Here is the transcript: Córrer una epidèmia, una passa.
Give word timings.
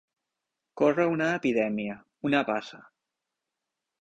Córrer 0.81 1.05
una 1.11 1.27
epidèmia, 1.39 1.99
una 2.31 2.43
passa. 2.51 2.81